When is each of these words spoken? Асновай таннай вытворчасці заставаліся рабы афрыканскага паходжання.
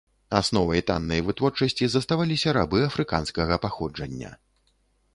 Асновай 0.37 0.81
таннай 0.89 1.21
вытворчасці 1.27 1.89
заставаліся 1.97 2.57
рабы 2.59 2.77
афрыканскага 2.89 3.63
паходжання. 3.67 4.37